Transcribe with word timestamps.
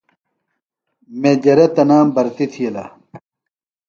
میجرہ 1.21 1.67
تنام 1.75 2.07
برتیۡ 2.15 2.49
تِھیلہ۔ 2.51 2.85